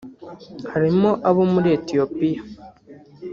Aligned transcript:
harimo 0.71 1.09
abo 1.29 1.41
muri 1.53 1.69
Ethiopia 1.77 2.41